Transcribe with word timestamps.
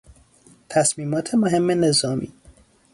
تصمیمات 0.69 1.35
مهم 1.35 1.71
نظامی 1.71 2.31